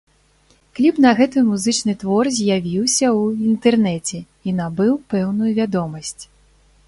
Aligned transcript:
Кліп 0.77 0.95
на 1.05 1.11
гэты 1.19 1.43
музычны 1.49 1.93
твор 2.03 2.25
з'явіўся 2.37 3.07
ў 3.19 3.51
інтэрнэце 3.51 4.19
і 4.49 4.57
набыў 4.61 4.93
пэўную 5.15 5.51
вядомасць. 5.61 6.19